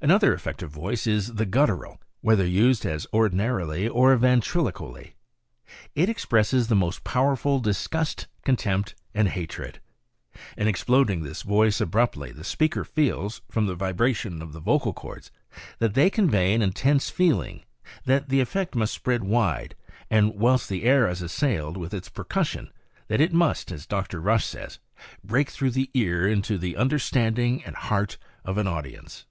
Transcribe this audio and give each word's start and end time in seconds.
Another 0.00 0.32
effective 0.32 0.70
voice 0.70 1.06
is 1.06 1.34
the 1.34 1.44
guttural, 1.44 2.00
whether 2.22 2.46
used 2.46 2.86
as 2.86 3.06
ordina 3.12 3.54
rily 3.54 3.86
or 3.86 4.16
ventriloquially. 4.16 5.16
It 5.94 6.08
expresses 6.08 6.68
the 6.68 6.74
most 6.74 7.04
powerful 7.04 7.60
disgust, 7.60 8.26
contempt 8.42 8.94
and 9.12 9.28
hatred. 9.28 9.80
In 10.56 10.66
exploding 10.66 11.22
this 11.22 11.42
voice 11.42 11.78
abruptly 11.78 12.32
the 12.32 12.42
speaker 12.42 12.84
feels, 12.86 13.42
from 13.50 13.66
the 13.66 13.74
vibration 13.74 14.40
of 14.40 14.54
the 14.54 14.60
vocal 14.60 14.94
cords, 14.94 15.30
that 15.78 15.92
they 15.92 16.08
con 16.08 16.30
vey 16.30 16.54
an 16.54 16.62
intense 16.62 17.10
feeling, 17.10 17.62
that 18.06 18.30
the 18.30 18.40
effect 18.40 18.74
must 18.74 18.94
spread 18.94 19.24
wide, 19.24 19.74
and 20.10 20.36
whilst 20.36 20.70
the 20.70 20.84
air 20.84 21.04
i3 21.06 21.20
assailed 21.22 21.76
with 21.76 21.92
its 21.92 22.08
percussion, 22.08 22.72
that 23.08 23.20
it 23.20 23.34
must, 23.34 23.70
as 23.70 23.84
Dr. 23.84 24.22
Rush 24.22 24.46
says," 24.46 24.78
break 25.22 25.50
through 25.50 25.72
the 25.72 25.90
ear 25.92 26.26
into 26.26 26.56
the 26.56 26.78
understanding 26.78 27.62
and 27.62 27.76
heart 27.76 28.16
of 28.42 28.56
an 28.56 28.66
audience." 28.66 29.26